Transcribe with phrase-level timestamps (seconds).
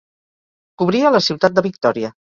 [0.83, 2.15] Cobria la ciutat de Victòria.